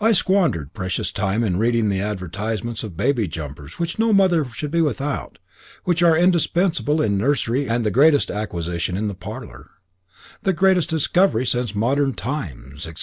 I 0.00 0.12
squandered 0.12 0.72
precious 0.72 1.12
time 1.12 1.44
in 1.44 1.58
reading 1.58 1.90
the 1.90 2.00
advertisements 2.00 2.82
of 2.82 2.96
baby 2.96 3.28
jumpers 3.28 3.78
which 3.78 3.98
no 3.98 4.10
mother 4.10 4.46
should 4.46 4.70
be 4.70 4.80
without 4.80 5.36
which 5.84 6.02
are 6.02 6.16
indispensable 6.16 7.02
in 7.02 7.18
the 7.18 7.24
nursery 7.24 7.68
and 7.68 7.84
the 7.84 7.90
greatest 7.90 8.30
acquisition 8.30 8.96
in 8.96 9.06
the 9.08 9.14
parlour, 9.14 9.72
the 10.44 10.54
greatest 10.54 10.88
discovery 10.88 11.44
of 11.52 11.76
modern 11.76 12.14
times, 12.14 12.86
etc. 12.86 12.96